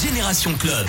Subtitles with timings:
[0.00, 0.86] Génération Club.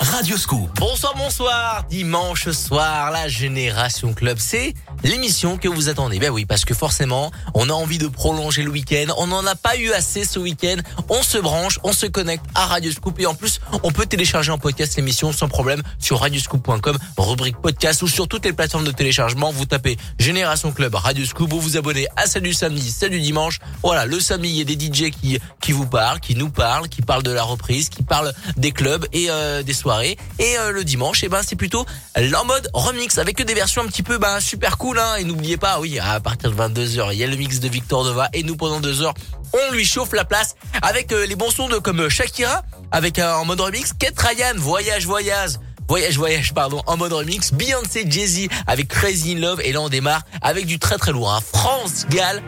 [0.00, 0.70] Radio Scoop.
[0.80, 1.84] Bonsoir, bonsoir.
[1.90, 4.72] Dimanche soir, la Génération Club, c'est
[5.04, 6.18] l'émission que vous attendez.
[6.18, 9.12] Ben oui, parce que forcément, on a envie de prolonger le week-end.
[9.18, 10.76] On n'en a pas eu assez ce week-end.
[11.08, 14.50] On se branche, on se connecte à Radio Scoop et en plus, on peut télécharger
[14.50, 18.92] en podcast l'émission sans problème sur radioscoop.com, rubrique podcast ou sur toutes les plateformes de
[18.92, 19.52] téléchargement.
[19.52, 23.20] Vous tapez Génération Club Radio Scoop, vous vous abonnez à celle du samedi, celle du
[23.20, 23.60] dimanche.
[23.82, 26.88] Voilà, le samedi, il y a des DJ qui qui vous parlent, qui nous parlent,
[26.88, 30.16] qui parlent de la reprise, qui parlent des clubs et euh, des soirées.
[30.38, 31.84] Et euh, le dimanche, et eh ben c'est plutôt
[32.16, 34.93] en mode remix avec des versions un petit peu ben super cool.
[34.98, 35.16] Hein.
[35.18, 37.68] Et n'oubliez pas, oui, à partir de 22 h il y a le mix de
[37.68, 39.14] Victor Deva et nous pendant deux heures,
[39.52, 43.44] on lui chauffe la place avec euh, les bons sons de comme Shakira avec en
[43.44, 45.52] mode remix, Kate Ryan, Voyage Voyage.
[45.88, 49.90] Voyage Voyage pardon en mode remix Beyoncé Jay-Z avec Crazy in Love et là on
[49.90, 51.40] démarre avec du très très lourd hein.
[51.52, 52.42] France Gall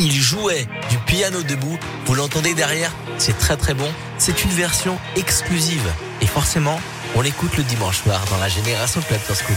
[0.00, 1.78] il jouait du piano debout.
[2.04, 3.88] Vous l'entendez derrière, c'est très très bon.
[4.18, 5.90] C'est une version exclusive.
[6.20, 6.78] Et forcément,
[7.14, 9.56] on l'écoute le dimanche soir dans la génération Club Scoop.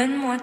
[0.00, 0.38] Donne-moi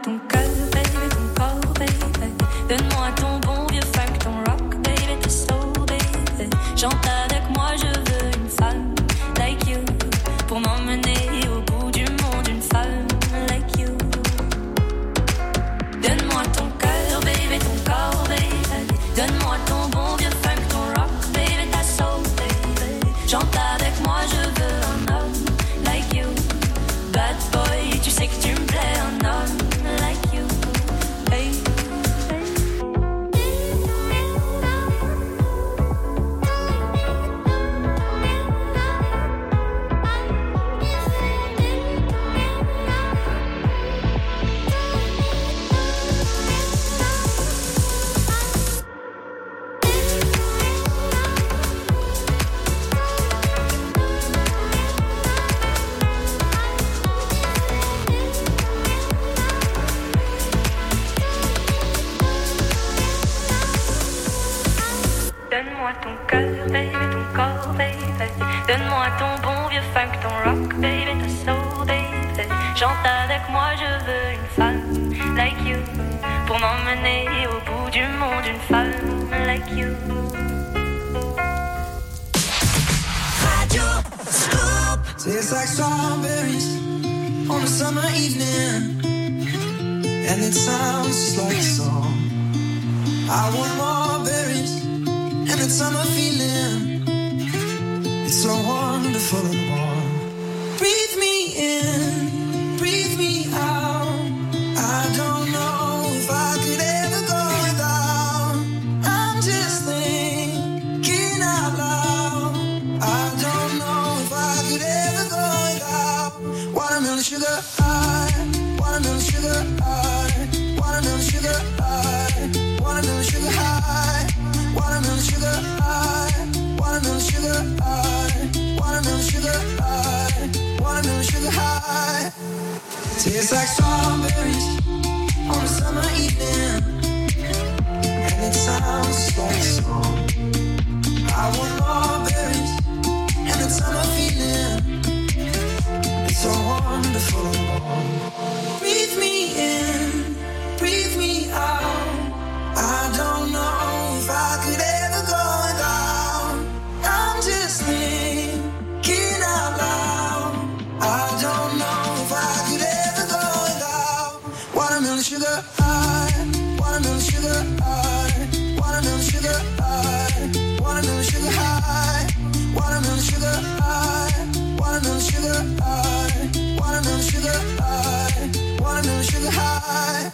[165.28, 166.32] sugar high,
[166.80, 168.48] watermelon sugar high,
[168.80, 172.28] watermelon sugar high, watermelon sugar high,
[172.74, 174.32] watermelon sugar high,
[174.80, 176.32] watermelon sugar high,
[176.80, 180.32] watermelon sugar high, watermelon sugar high.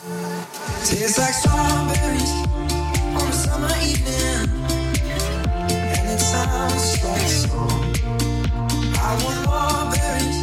[0.86, 2.32] Tastes like strawberries
[3.18, 4.46] on a summer evening,
[5.74, 7.66] and it sounds like so.
[9.02, 10.38] I want more berries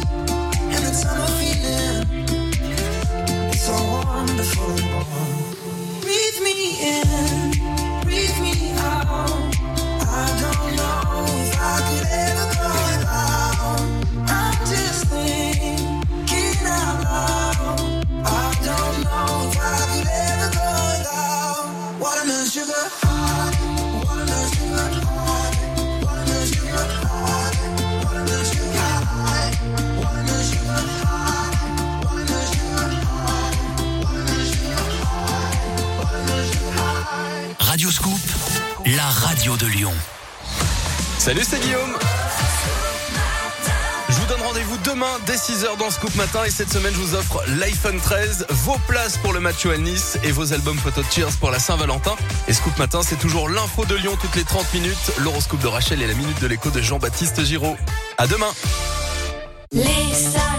[0.75, 1.30] in the summer
[4.21, 4.75] wonderful.
[6.01, 6.55] Breathe me
[6.93, 7.51] in,
[8.03, 9.55] breathe me out.
[10.01, 10.50] I don't
[38.85, 39.91] la radio de Lyon.
[41.17, 41.97] Salut, c'est Guillaume.
[44.07, 47.15] Je vous donne rendez-vous demain dès 6h dans Scoop Matin et cette semaine je vous
[47.15, 51.11] offre l'iPhone 13, vos places pour le match OL Nice et vos albums photo de
[51.11, 52.15] Cheers pour la Saint-Valentin.
[52.47, 56.01] Et Scoop Matin c'est toujours l'info de Lyon toutes les 30 minutes, l'horoscope de Rachel
[56.01, 57.75] et la minute de l'écho de Jean-Baptiste Giraud.
[58.17, 58.51] À demain
[59.73, 60.50] Les.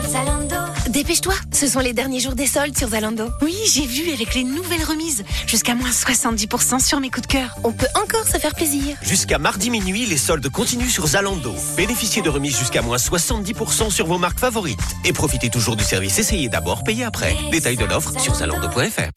[1.02, 3.28] Dépêche-toi, ce sont les derniers jours des soldes sur Zalando.
[3.42, 5.24] Oui, j'ai vu avec les nouvelles remises.
[5.48, 7.56] Jusqu'à moins 70% sur mes coups de cœur.
[7.64, 8.96] On peut encore se faire plaisir.
[9.02, 11.56] Jusqu'à mardi minuit, les soldes continuent sur Zalando.
[11.76, 14.78] Bénéficiez de remises jusqu'à moins 70% sur vos marques favorites.
[15.04, 17.34] Et profitez toujours du service essayez d'abord, payez après.
[17.50, 19.10] Détails de l'offre sur zalando.fr.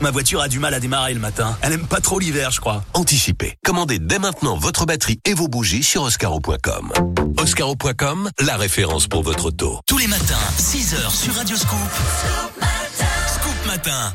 [0.00, 1.56] Ma voiture a du mal à démarrer le matin.
[1.62, 2.84] Elle aime pas trop l'hiver, je crois.
[2.92, 3.54] Anticipez.
[3.64, 6.92] Commandez dès maintenant votre batterie et vos bougies sur oscaro.com.
[7.38, 9.80] Oscaro.com, la référence pour votre auto.
[9.86, 11.78] Tous les matins, 6h sur Radio Scoop.
[13.34, 14.12] Scoop Matin.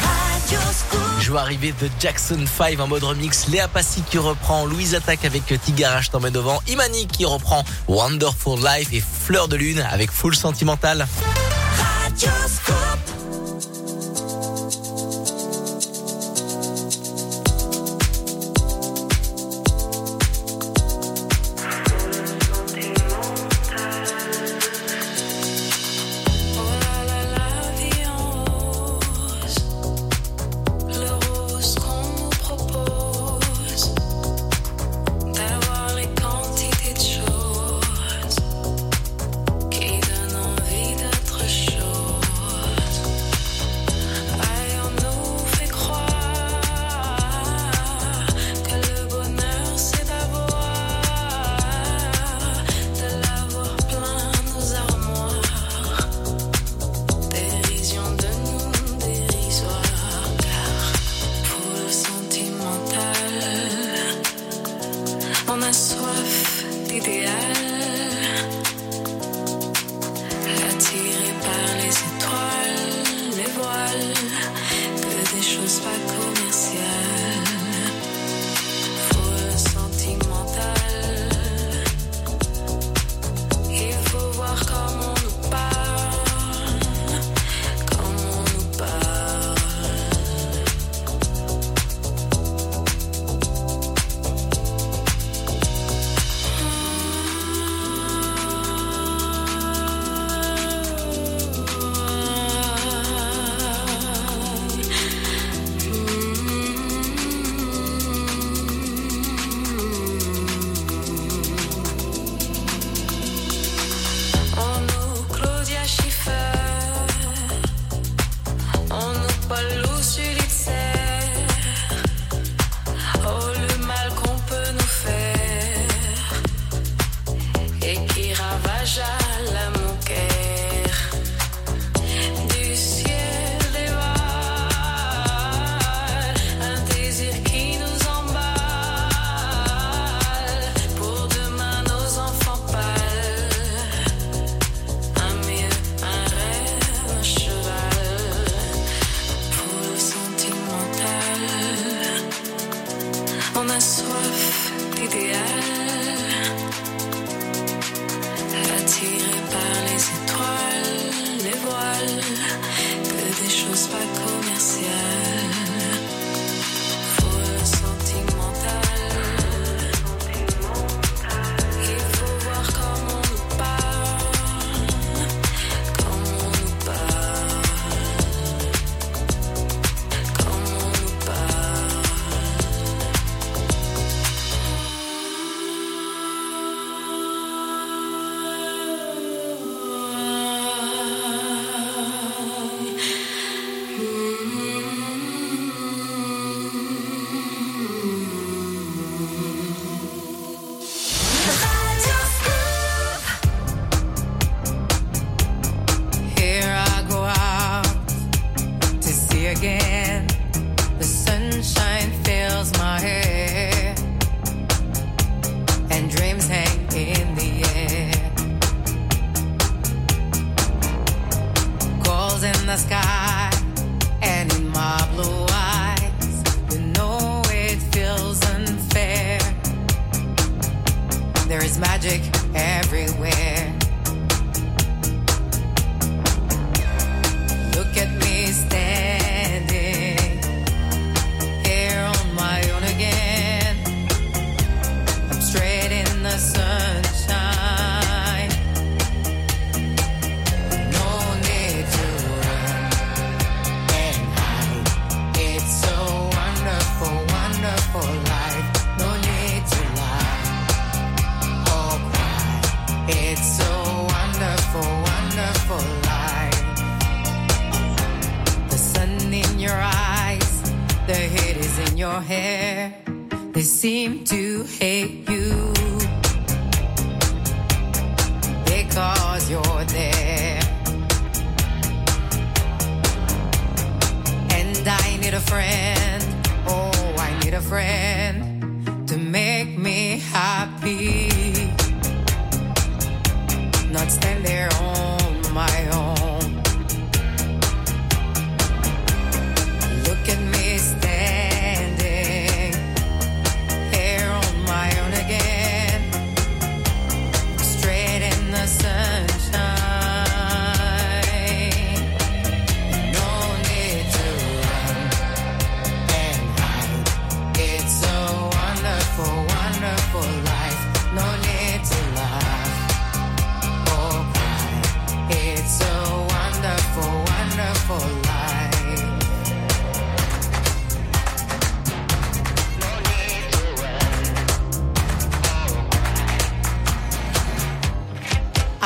[0.00, 1.00] Radio Scoop.
[1.20, 3.48] Je vois arriver The Jackson 5 en mode remix.
[3.48, 6.60] Léa Passy qui reprend Louise Attaque avec Tigarache t'en mets devant.
[6.68, 11.08] Imani qui reprend Wonderful Life et Fleur de Lune avec Full Sentimental.
[12.04, 13.15] Radio Scoop.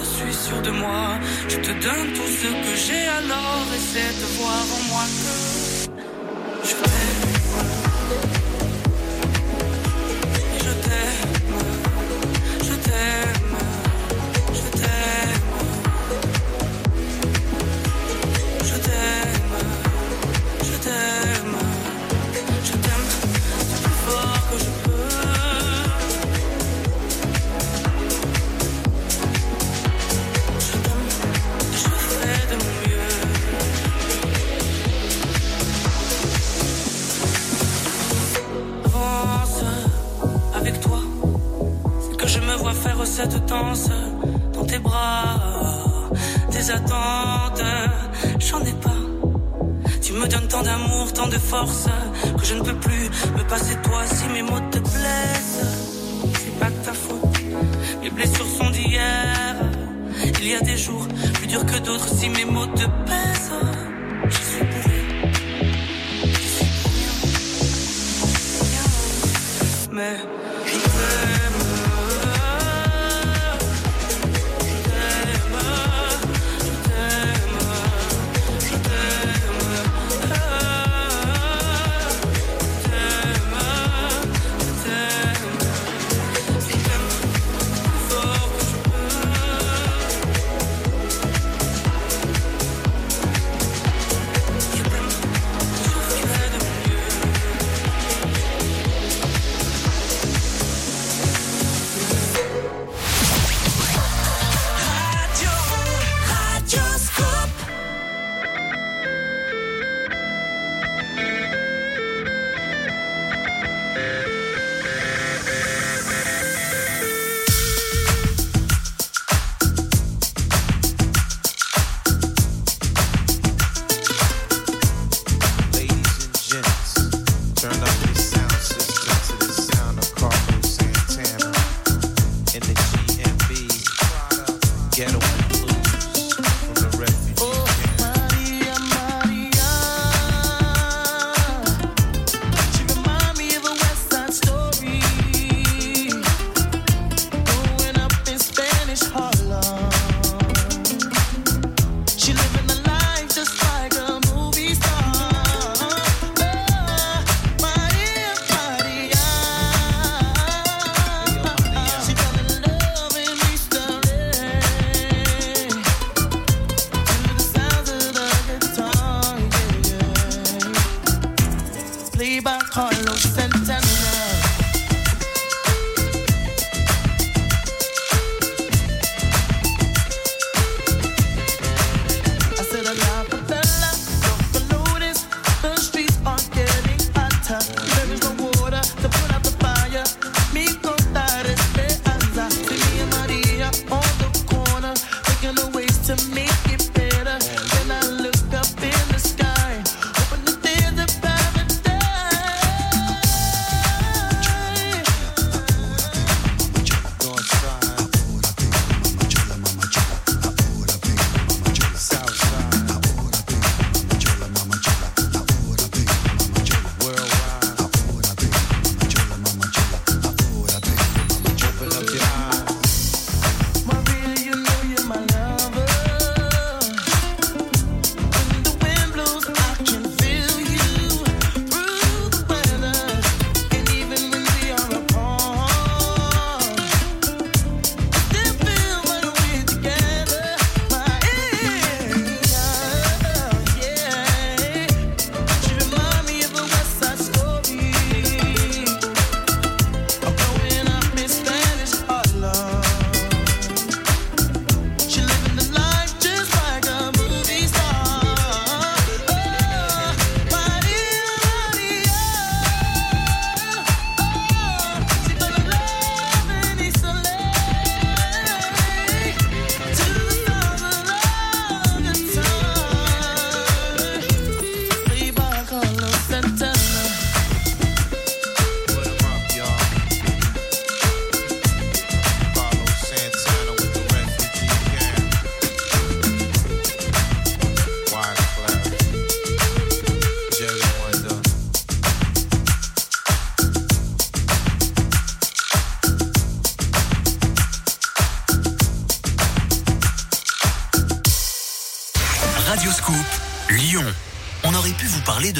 [0.00, 1.18] je suis sûr de moi.
[1.48, 6.74] Je te donne tout ce que j'ai alors, essaie de voir en moi que je
[6.74, 7.33] t'aime.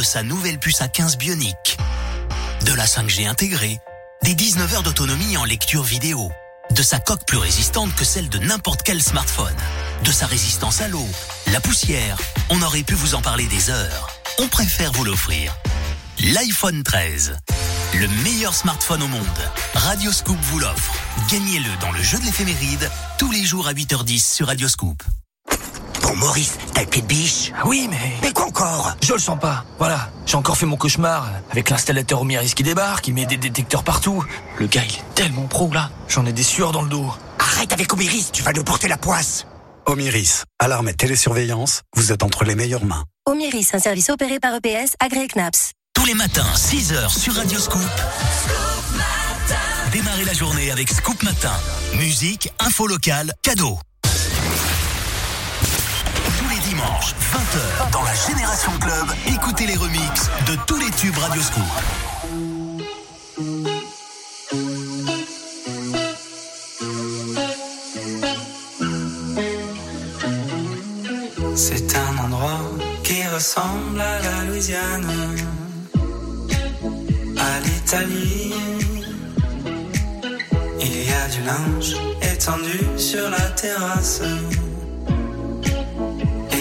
[0.05, 1.76] Sa nouvelle puce à 15 bionique,
[2.64, 3.78] de la 5G intégrée,
[4.22, 6.30] des 19 heures d'autonomie en lecture vidéo,
[6.70, 9.57] de sa coque plus résistante que celle de n'importe quel smartphone,
[10.05, 11.07] de sa résistance à l'eau,
[11.52, 12.16] la poussière.
[12.50, 14.11] On aurait pu vous en parler des heures.
[14.38, 15.55] On préfère vous l'offrir.
[16.20, 17.36] L'iPhone 13.
[17.94, 19.50] Le meilleur smartphone au monde.
[19.74, 20.94] Radio Scoop vous l'offre.
[21.30, 25.02] Gagnez-le dans le jeu de l'éphéméride tous les jours à 8h10 sur Radio Scoop.
[26.02, 28.14] Bon, Maurice, t'as le pied de biche Oui, mais.
[28.22, 28.93] Mais quoi encore?
[29.05, 29.66] Je le sens pas.
[29.78, 30.09] Voilà.
[30.24, 34.24] J'ai encore fait mon cauchemar avec l'installateur Omiris qui débarque, il met des détecteurs partout.
[34.59, 35.90] Le gars, il est tellement pro là.
[36.09, 37.12] J'en ai des sueurs dans le dos.
[37.38, 39.46] Arrête avec Omiris, tu vas nous porter la poisse
[39.84, 43.05] Omiris, alarme et télésurveillance, vous êtes entre les meilleures mains.
[43.26, 45.72] Omiris, un service opéré par EPS, agréé CNAPS.
[45.92, 47.82] Tous les matins, 6h sur Radio Scoop.
[49.92, 51.52] Démarrez la journée avec Scoop Matin.
[51.98, 53.78] Musique, info locale, cadeau.
[57.05, 61.42] Les dimanches, 20h, dans la Génération Club, écoutez les remixes de tous les tubes Radio
[61.42, 61.62] Scoop.
[71.57, 72.61] C'est un endroit
[73.02, 75.07] qui ressemble à la Louisiane,
[77.38, 78.55] à l'Italie.
[80.80, 84.22] Il y a du linge étendu sur la terrasse,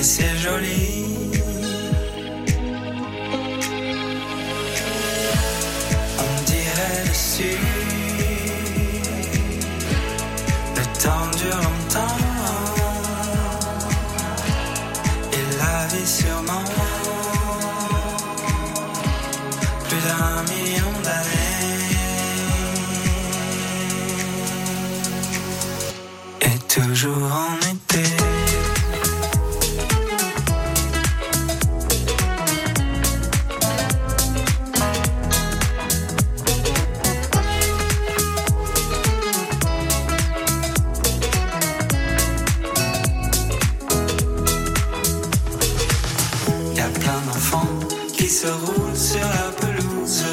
[0.04, 1.06] c'est joli.
[6.20, 7.58] On dirait dessus,
[10.76, 12.18] le temps dure longtemps.
[15.32, 16.66] Et la vie sûrement
[19.88, 21.88] plus d'un million d'années.
[26.42, 28.13] Et toujours en été.
[48.44, 50.24] Se roulent sur la pelouse.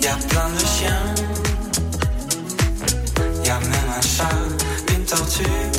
[0.00, 1.14] Y a plein de chiens.
[3.44, 4.38] Y a même un chat,
[4.94, 5.77] une tortue,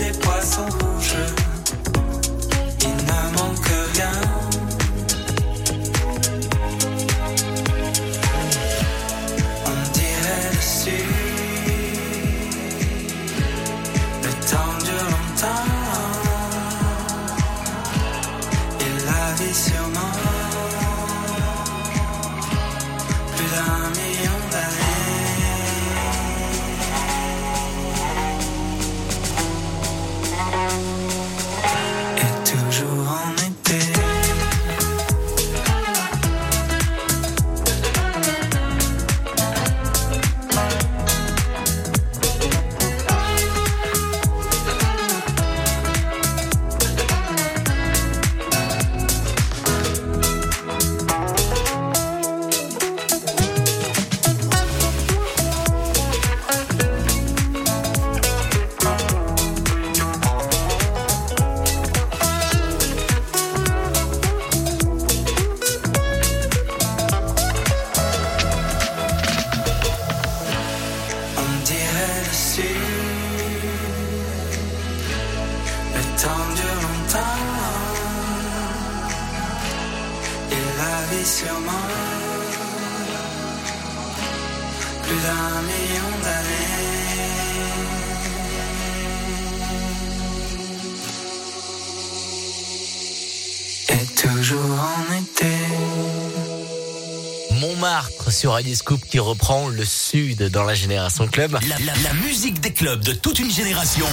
[98.40, 101.58] sur Radio Scoop qui reprend le sud dans la Génération Club.
[101.68, 104.06] La, la- la musique des clubs de toute une génération.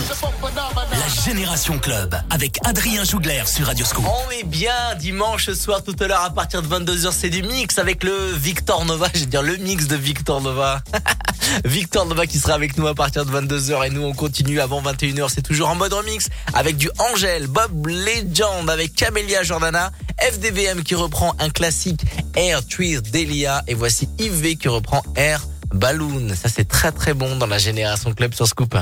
[0.90, 4.04] La Génération Club avec Adrien Jougler sur Radio Scoop.
[4.04, 7.78] On est bien dimanche soir tout à l'heure à partir de 22h c'est du mix
[7.78, 10.82] avec le Victor Nova, je vais dire le mix de Victor Nova.
[11.64, 14.82] Victor Nova qui sera avec nous à partir de 22h et nous on continue avant
[14.82, 20.82] 21h, c'est toujours en mode remix avec du Angèle, Bob Legend avec Camélia Jordana, FDVM
[20.82, 22.00] qui reprend un classique
[22.36, 26.28] Air Trees Delia et voici Yves qui reprend Air Balloon.
[26.34, 28.76] Ça c'est très très bon dans la Génération Club sur Scoop.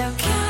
[0.00, 0.49] so kind.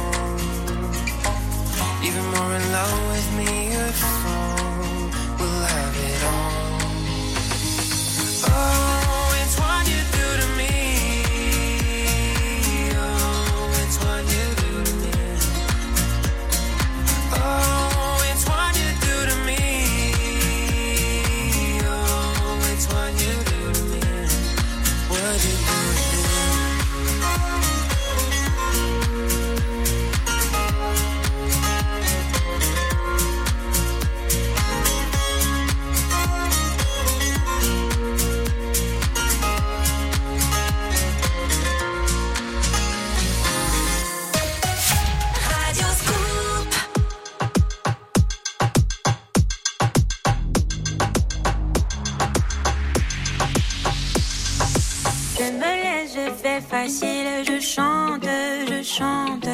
[55.41, 58.27] Je me laisse, je fais facile, je chante,
[58.69, 59.49] je chante.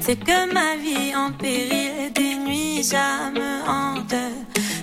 [0.00, 4.16] C'est que ma vie en péril, des nuits ça me hante.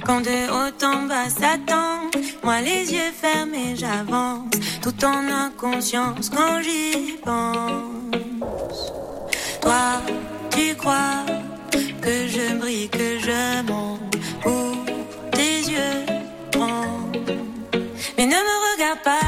[0.05, 2.09] Quand de haut en bas s'attend,
[2.45, 4.49] moi les yeux fermés j'avance,
[4.81, 8.93] tout en inconscience quand j'y pense.
[9.61, 10.01] Toi,
[10.51, 11.25] tu crois
[12.01, 14.77] que je brille, que je monte pour
[15.31, 16.05] tes yeux
[16.55, 17.11] ronds.
[18.17, 19.27] Mais ne me regarde pas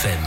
[0.00, 0.18] FM.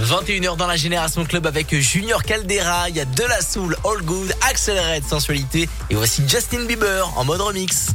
[0.00, 4.02] 21h dans la Génération Club avec Junior Caldera, il y a De La Soul, All
[4.02, 7.86] Good, Accelerate Sensualité et voici Justin Bieber en mode remix.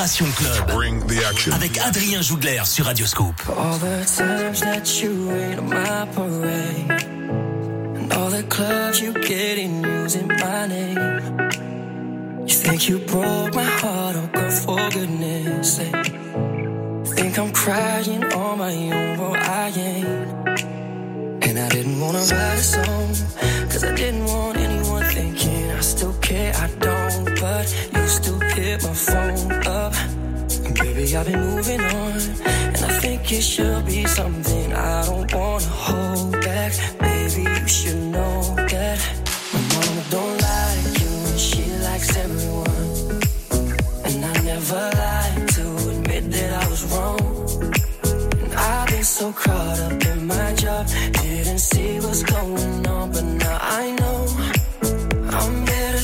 [0.00, 1.52] Génération Club.
[1.52, 3.34] Avec Adrien Jougler sur Radio Scoop.
[3.50, 7.04] All the times that you rain on my parade.
[7.96, 11.50] And all the clubs you get in using my name.
[12.46, 15.92] You think you broke my heart, oh girl, for goodness sake.
[17.14, 21.44] Think I'm crying on my own, well I ain't.
[21.46, 23.08] And I didn't wanna write a song
[23.68, 24.59] Cause I didn't want
[26.30, 29.94] care, I don't But you still hit my phone up
[30.80, 32.12] baby, I've been moving on,
[32.72, 36.72] and I think it should be something I don't wanna hold back.
[36.98, 38.40] Baby, you should know
[38.72, 38.98] that
[39.52, 43.20] my mama don't like you, and she likes everyone.
[44.06, 47.24] And I never lied to admit that I was wrong.
[48.42, 53.24] And I've been so caught up in my job, didn't see what's going on, but
[53.24, 54.49] now I know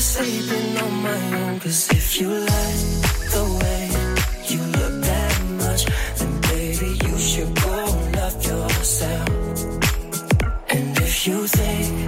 [0.01, 1.59] sleeping on my own.
[1.59, 2.83] Cause if you like
[3.35, 3.83] the way
[4.51, 5.85] you look that much,
[6.17, 7.77] then baby, you should go
[8.17, 9.29] love yourself.
[10.69, 12.06] And if you think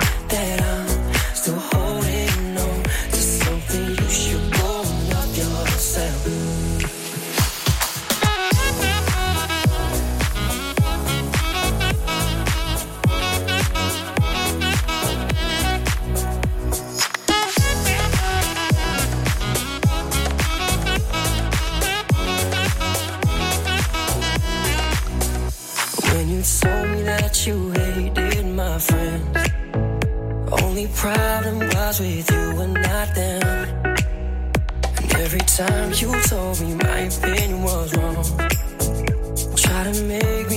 [31.00, 33.42] problem was with you and not them.
[34.98, 38.26] And every time you told me my opinion was wrong,
[39.56, 40.49] try to make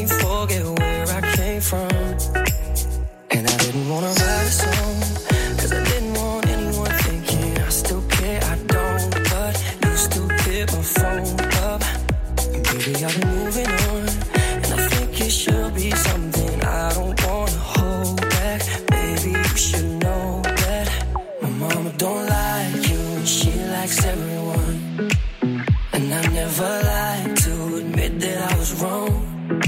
[28.20, 29.62] that I was wrong.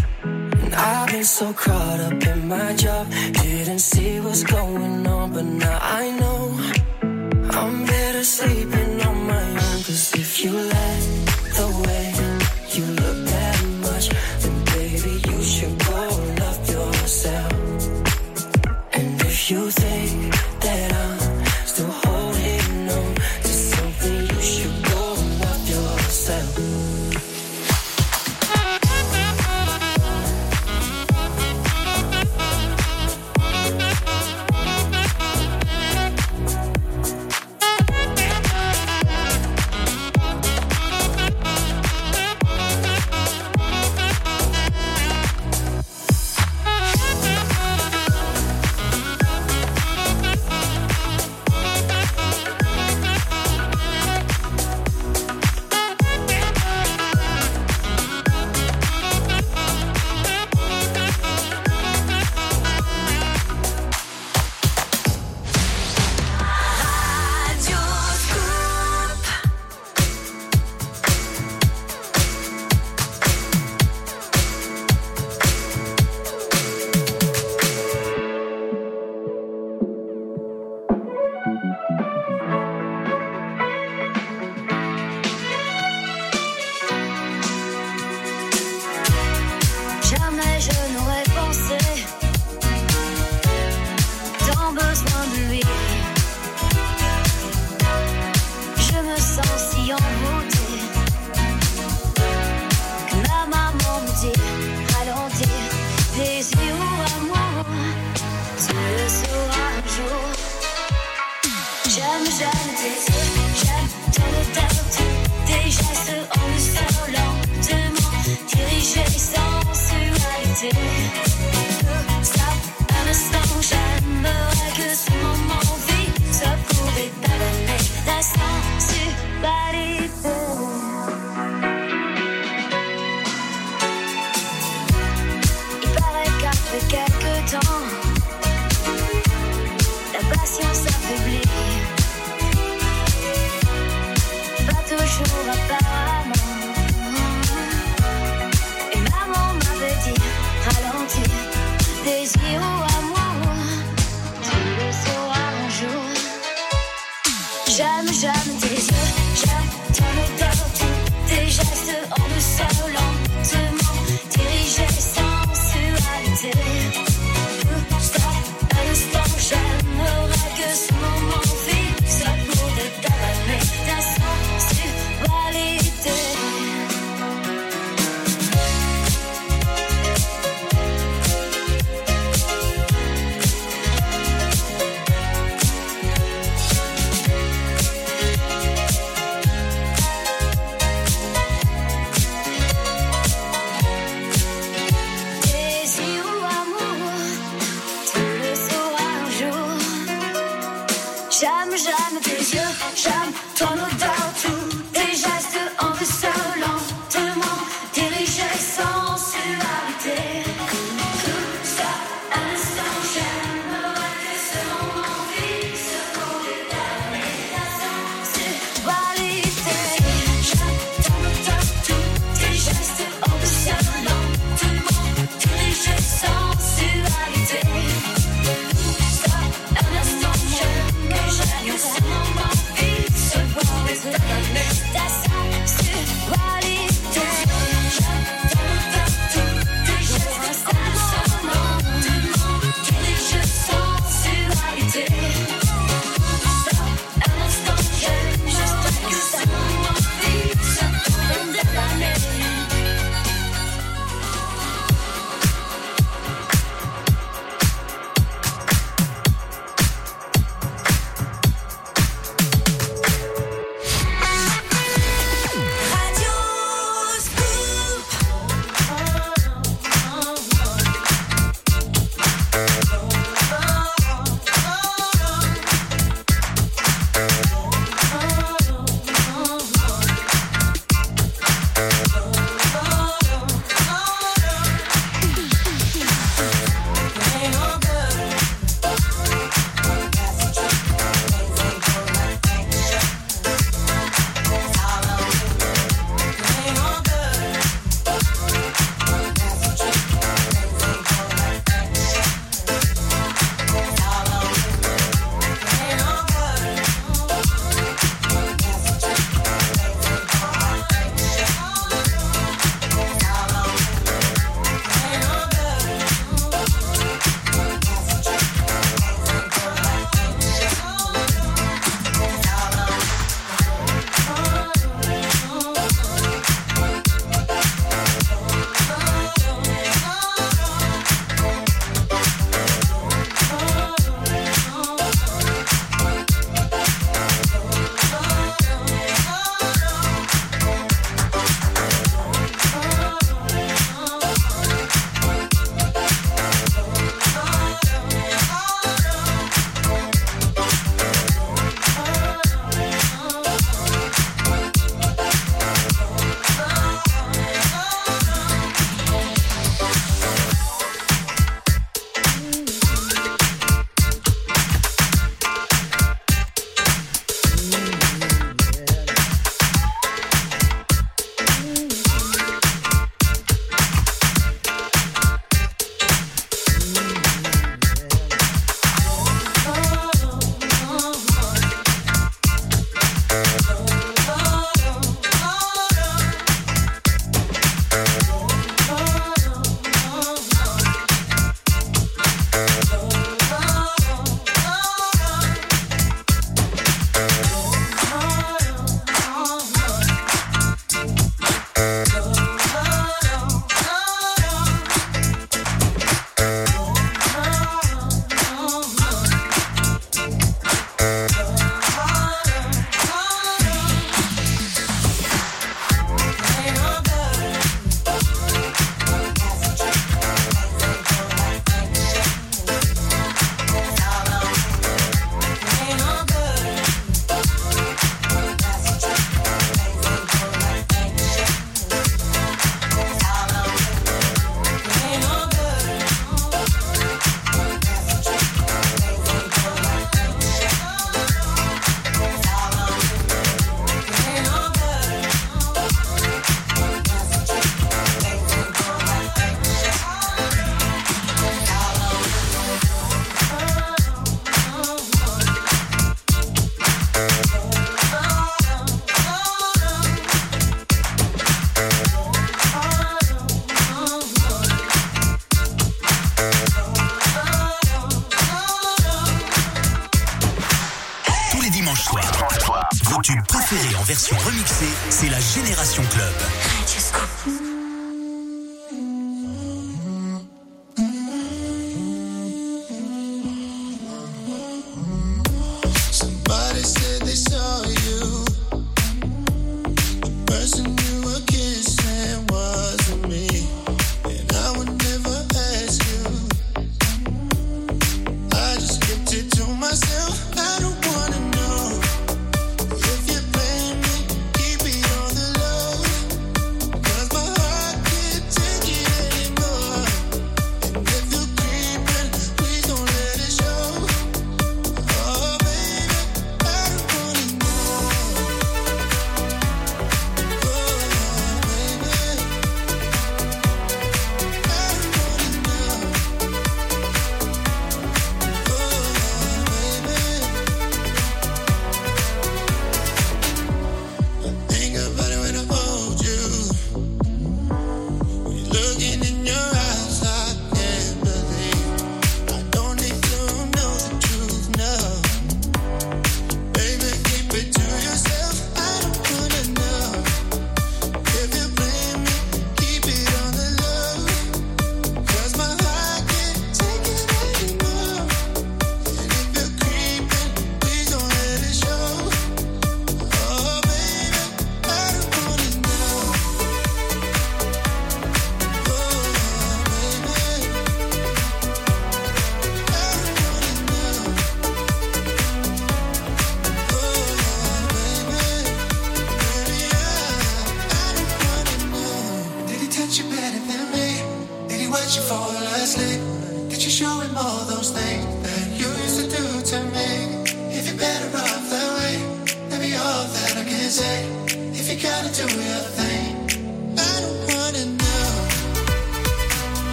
[0.63, 5.45] And I've been so caught up in my job, didn't see what's going on, but
[5.45, 6.41] now I know
[7.59, 9.79] I'm better sleeping on my own.
[9.87, 11.24] Cause if you like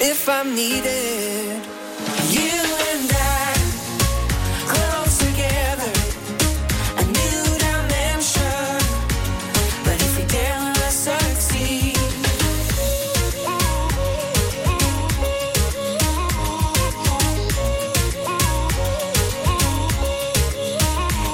[0.00, 1.60] if I'm needed.
[2.30, 2.58] You
[2.92, 3.54] and I
[4.72, 5.92] close together,
[6.98, 8.78] a new dimension.
[9.84, 11.96] But if we dare, let succeed.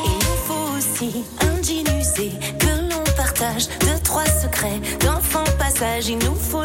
[0.05, 6.09] Il nous faut aussi un jean usé que l'on partage, deux trois secrets d'enfants passage.
[6.09, 6.65] Il nous faut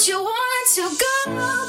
[0.00, 1.14] what you want to go.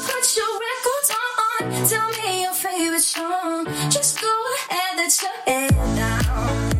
[0.08, 1.62] Put your records on.
[1.90, 3.66] Tell me your favorite song.
[3.90, 4.32] Just go
[4.70, 6.72] ahead, let your head down.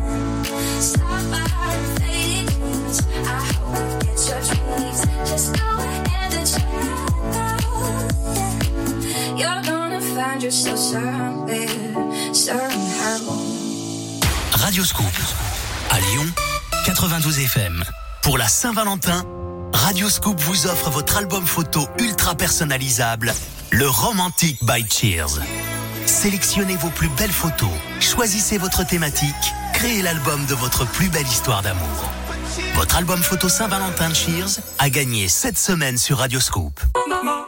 [0.80, 1.44] Stop by
[2.00, 2.98] faded dreams.
[3.26, 5.00] I hope you get your dreams.
[5.30, 7.68] Just go ahead, let your head down.
[9.36, 13.20] You're gonna find yourself somewhere, somehow.
[14.64, 15.16] Radio Scoop.
[15.90, 16.32] À Lyon,
[16.86, 17.84] 92 FM.
[18.22, 19.26] Pour la Saint-Valentin,
[19.72, 23.32] Radio Scoop vous offre votre album photo ultra personnalisable,
[23.70, 25.40] le Romantic by Cheers.
[26.06, 27.70] Sélectionnez vos plus belles photos,
[28.00, 29.34] choisissez votre thématique,
[29.74, 32.10] créez l'album de votre plus belle histoire d'amour.
[32.74, 36.80] Votre album photo Saint-Valentin de Cheers a gagné cette semaine sur Radio Scoop.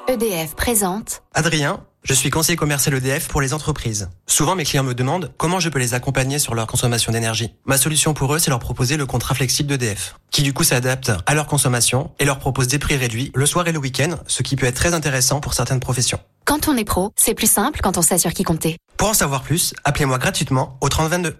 [0.09, 4.10] EDF présente Adrien, je suis conseiller commercial EDF pour les entreprises.
[4.26, 7.55] Souvent, mes clients me demandent comment je peux les accompagner sur leur consommation d'énergie.
[7.64, 11.12] Ma solution pour eux, c'est leur proposer le contrat flexible d'EDF, qui du coup s'adapte
[11.24, 14.43] à leur consommation et leur propose des prix réduits le soir et le week-end, ce
[14.43, 16.20] qui peut être très intéressant pour certaines professions.
[16.44, 18.76] Quand on est pro, c'est plus simple quand on sait sur qui compter.
[18.98, 21.36] Pour en savoir plus, appelez-moi gratuitement au 3022.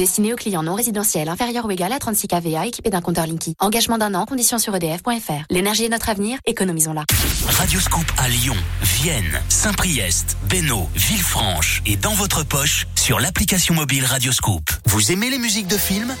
[0.00, 3.54] Destiné aux clients non résidentiels inférieurs ou égal à 36 kVA équipés d'un compteur Linky.
[3.58, 5.44] Engagement d'un an, conditions sur edf.fr.
[5.50, 7.04] L'énergie est notre avenir, économisons-la.
[7.46, 14.06] Radio Scoop à Lyon, Vienne, Saint-Priest, Bénaud, Villefranche et dans votre poche sur l'application mobile
[14.06, 14.70] Radio Scoop.
[14.86, 16.16] Vous aimez les musiques de films?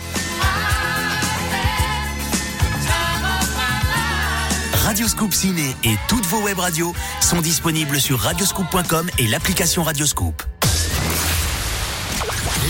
[4.74, 6.92] Radio Scoop Ciné et toutes vos web radios
[7.22, 10.42] sont disponibles sur radioscoop.com et l'application Radio Scoop.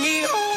[0.00, 0.24] Me.
[0.24, 0.55] all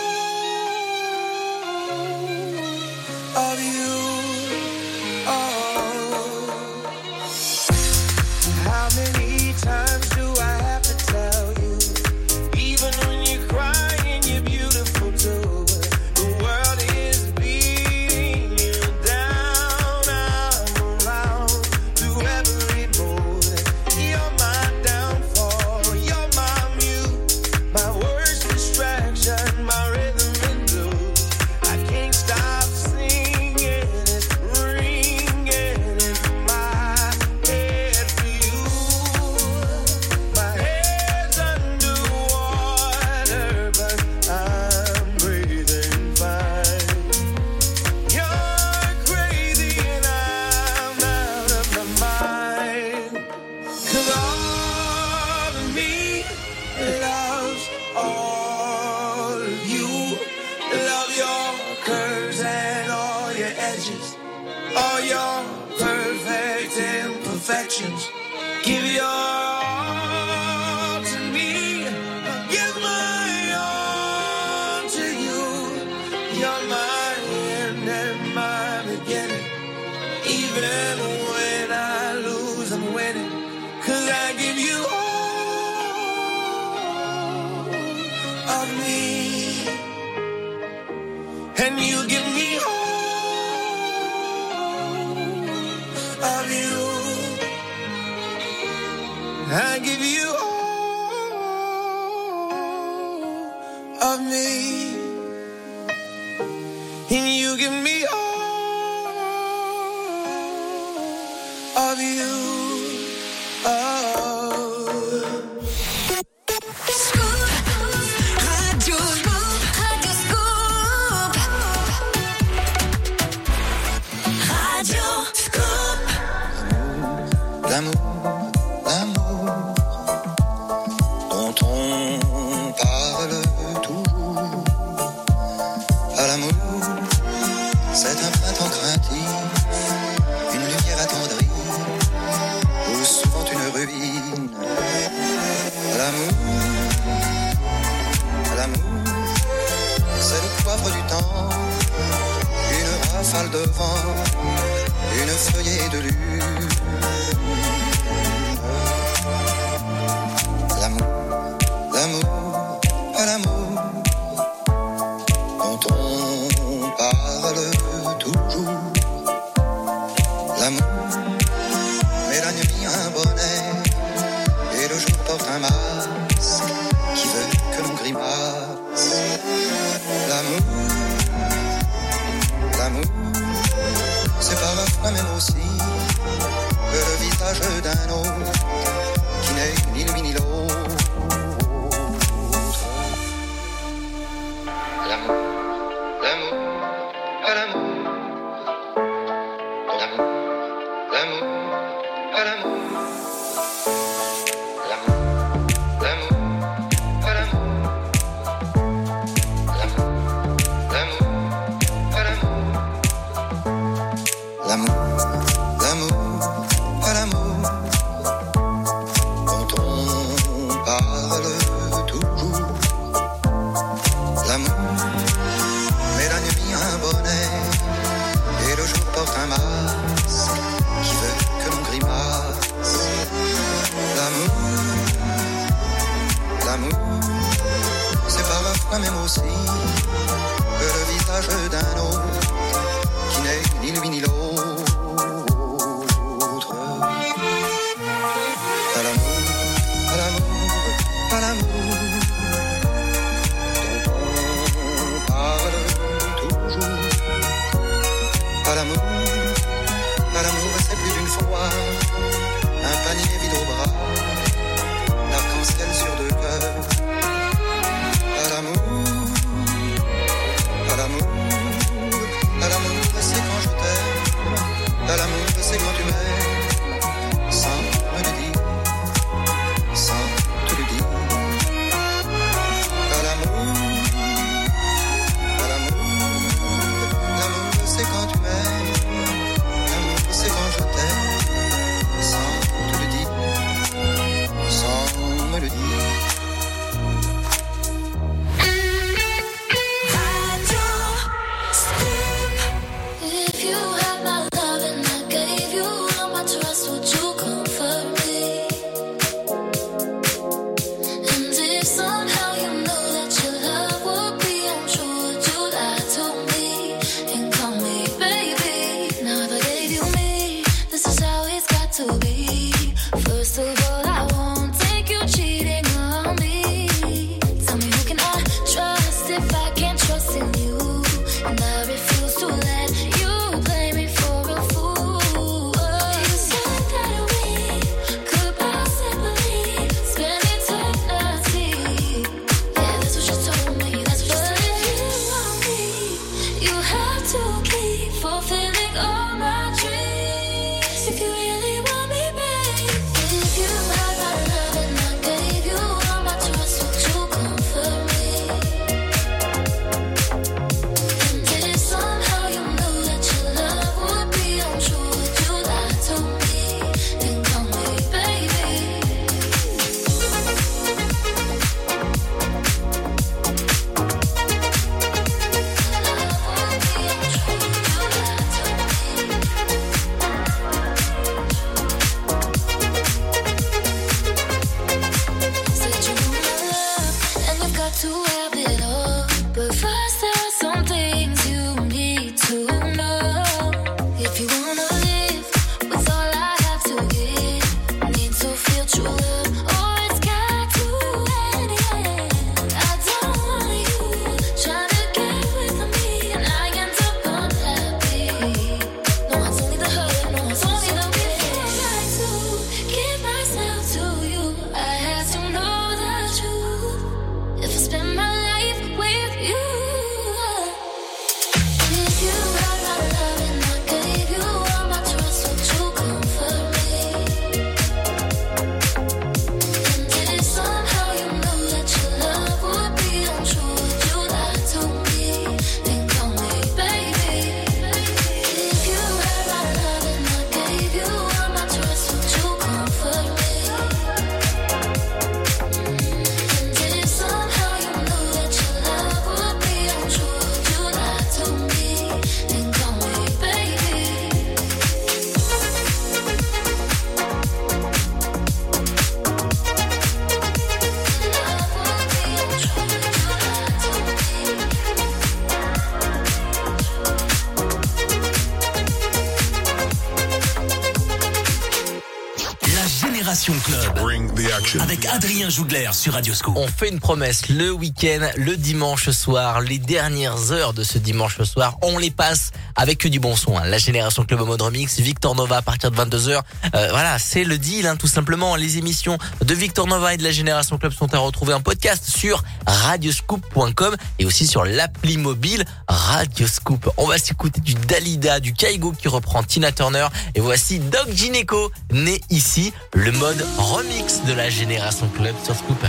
[473.39, 474.81] Génération Club.
[474.81, 476.57] Avec Adrien Jougler sur Radioscope.
[476.57, 481.41] On fait une promesse le week-end, le dimanche soir, les dernières heures de ce dimanche
[481.43, 482.48] soir, on les passe
[482.79, 483.57] avec que du bon son.
[483.57, 483.65] hein.
[483.65, 486.41] La Génération Club mode remix, Victor Nova à partir de 22h.
[486.75, 488.55] Euh, voilà, c'est le deal, hein, tout simplement.
[488.55, 492.05] Les émissions de Victor Nova et de la Génération Club sont à retrouver en podcast
[492.09, 496.89] sur radioscoop.com et aussi sur l'appli mobile Radioscoop.
[496.97, 501.71] On va s'écouter du Dalida, du Kaigo qui reprend Tina Turner et voici Doc Gineco,
[501.91, 505.85] né ici, le mode remix de la Génération Club sur Scoop.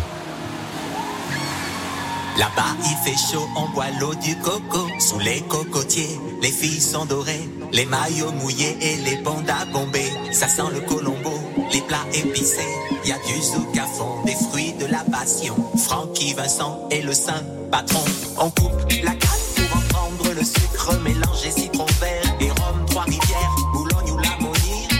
[2.40, 4.88] Là-bas, il fait chaud, on boit l'eau du coco.
[4.98, 7.46] Sous les cocotiers, les filles sont dorées.
[7.70, 10.10] Les maillots mouillés et les bandas bombés.
[10.32, 11.34] Ça sent le colombo,
[11.70, 12.74] les plats épicés.
[13.04, 15.54] Y a du zouk à fond, des fruits de la passion.
[15.76, 18.04] Francky Vincent et le saint patron.
[18.38, 20.98] On coupe la canne pour en prendre le sucre.
[21.02, 23.54] Mélanger citron vert et rhum, trois-rivières.
[23.74, 24.30] Boulogne ou la.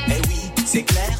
[0.08, 1.19] Eh oui, c'est clair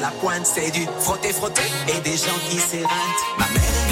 [0.00, 0.46] la pointe.
[0.46, 3.22] C'est du frotter, frotter et des gens qui s'éreintent.
[3.38, 3.91] Ma mère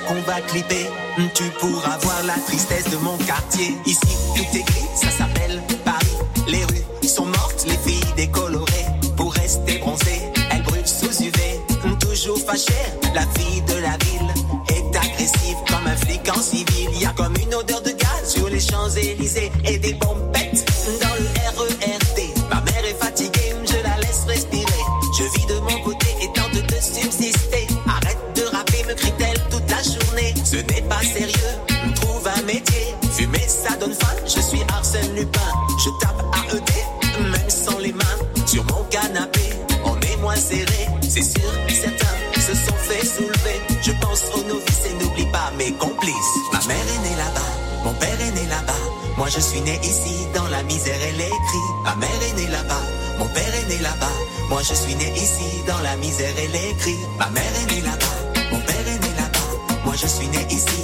[0.00, 0.86] qu'on va clipper.
[1.18, 3.76] Hmm, Tu pourras voir la tristesse de mon quartier.
[3.86, 4.00] Ici
[4.34, 6.16] tout est gris, ça s'appelle Paris.
[6.48, 8.86] Les rues sont mortes, les filles décolorées.
[9.16, 11.38] Pour rester bronzées, elles brûlent sous UV.
[11.84, 12.72] Hmm, Toujours fâchée,
[13.14, 14.32] la fille de la ville
[14.68, 16.88] est agressive comme un flic en civil.
[16.98, 20.31] Y a comme une odeur de gaz sur les Champs-Élysées et des bombes
[49.22, 51.68] Moi je suis né ici dans la misère et les cris.
[51.84, 52.82] Ma mère est née là-bas,
[53.20, 54.10] mon père est né là-bas.
[54.50, 56.98] Moi je suis né ici dans la misère et les cris.
[57.20, 59.78] Ma mère est née là-bas, mon père est né là-bas.
[59.84, 60.82] Moi je suis né ici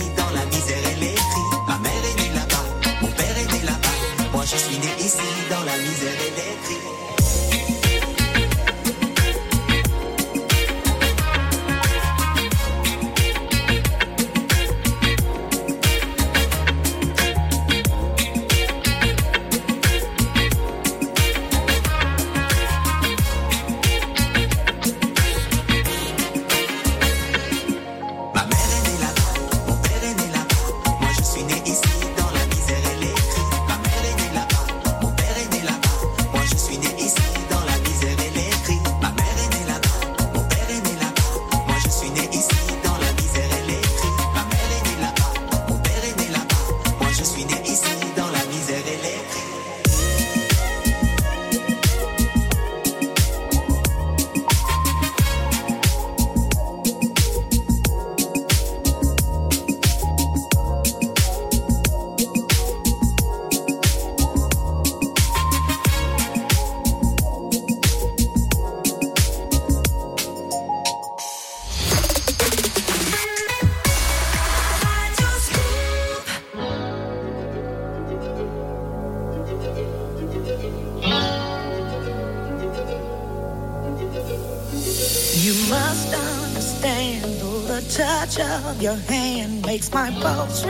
[89.79, 90.65] makes my pulse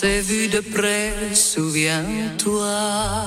[0.00, 3.25] s'est vu de près, souviens-toi.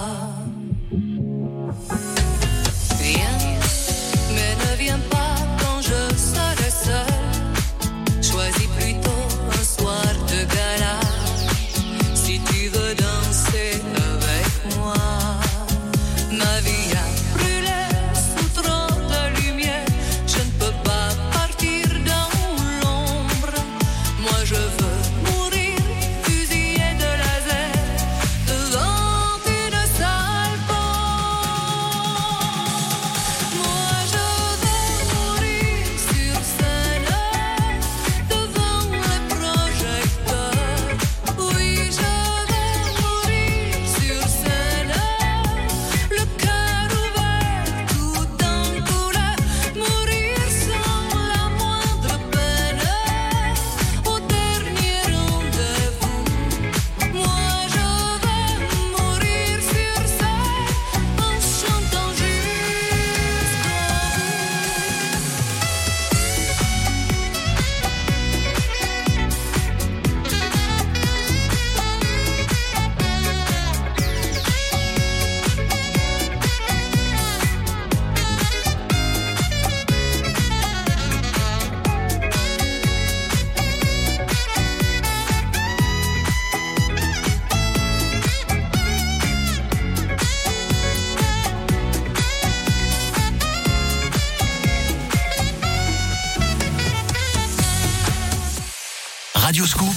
[99.59, 99.93] Radioscoop,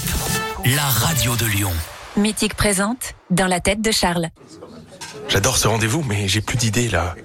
[0.75, 1.71] la radio de Lyon.
[2.17, 4.27] Mythique présente dans la tête de Charles.
[5.29, 7.15] J'adore ce rendez-vous, mais j'ai plus d'idées là.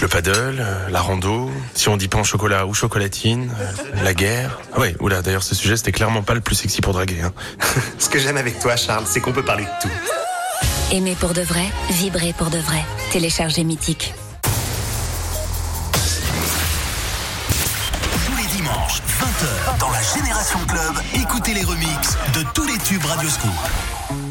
[0.00, 4.60] Le paddle, euh, la rando, si on dit pain chocolat ou chocolatine, euh, la guerre.
[4.74, 7.20] Ah ouais, oula, d'ailleurs ce sujet c'était clairement pas le plus sexy pour draguer.
[7.20, 7.32] Hein.
[7.98, 10.94] Ce que j'aime avec toi Charles, c'est qu'on peut parler de tout.
[10.94, 12.84] Aimer pour de vrai, vibrer pour de vrai.
[13.10, 14.14] Téléchargez Mythique.
[20.14, 24.27] Génération Club, écoutez les remixes de tous les tubes Radioscope.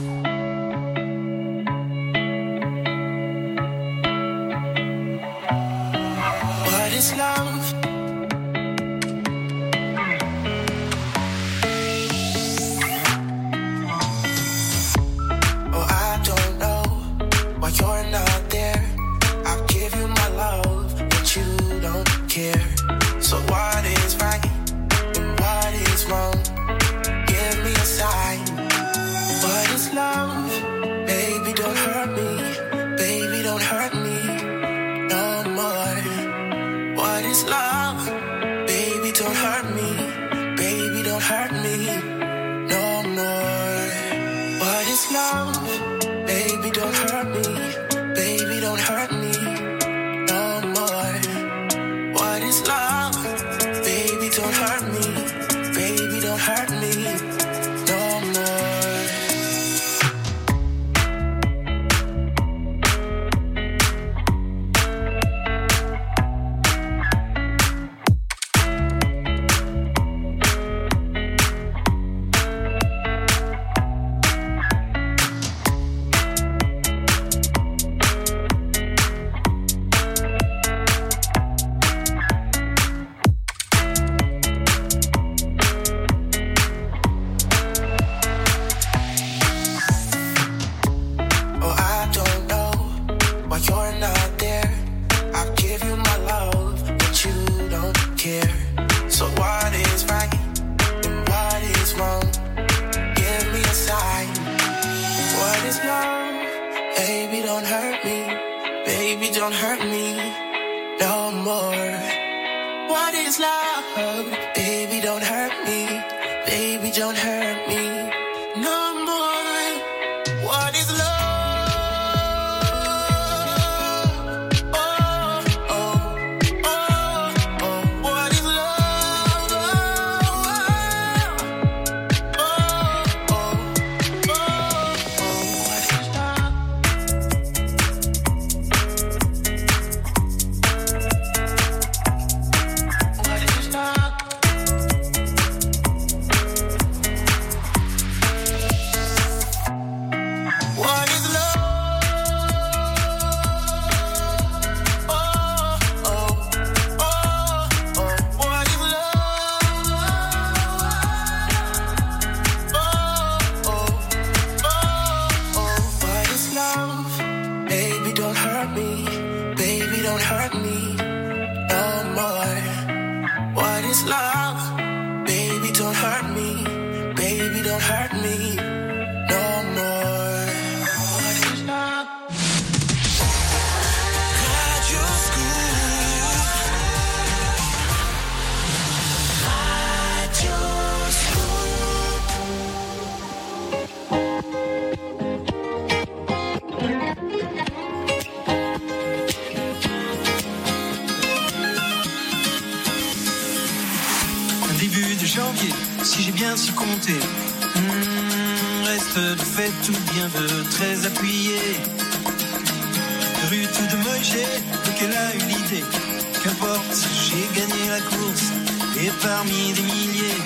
[217.97, 218.51] la course
[218.99, 220.41] et parmi des milliers,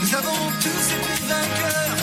[0.00, 1.96] nous avons tous été vainqueurs,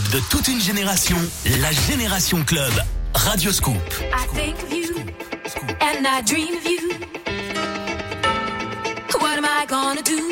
[0.00, 1.16] club de toute une génération,
[1.60, 2.72] la Génération Club,
[3.14, 3.76] Radio Scoop.
[4.12, 4.94] I think of you,
[5.80, 6.90] and I dream of you.
[9.18, 10.29] What am I gonna do?